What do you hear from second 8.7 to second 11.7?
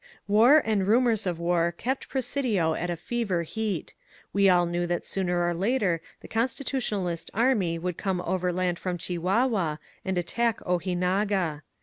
from Chihuahua and at tack Ojinaga.